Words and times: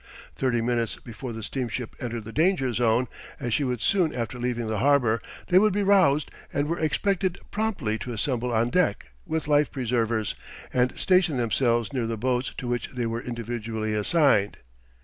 Thirty 0.35 0.61
minutes 0.61 0.95
before 0.95 1.31
the 1.31 1.43
steamship 1.43 1.95
entered 1.99 2.23
the 2.23 2.31
danger 2.33 2.73
zone 2.73 3.07
(as 3.39 3.53
she 3.53 3.63
would 3.63 3.83
soon 3.83 4.15
after 4.15 4.39
leaving 4.39 4.65
the 4.65 4.79
harbour) 4.79 5.21
they 5.49 5.59
would 5.59 5.73
be 5.73 5.83
roused 5.83 6.31
and 6.51 6.65
were 6.67 6.79
expected 6.79 7.37
promptly 7.51 7.99
to 7.99 8.11
assemble 8.13 8.51
on 8.51 8.71
deck, 8.71 9.09
with 9.27 9.47
life 9.47 9.71
preservers, 9.71 10.33
and 10.73 10.97
station 10.97 11.37
themselves 11.37 11.93
near 11.93 12.07
the 12.07 12.17
boats 12.17 12.51
to 12.57 12.67
which 12.67 12.87
they 12.95 13.05
were 13.05 13.21
individually 13.21 13.93
assigned. 13.93 14.57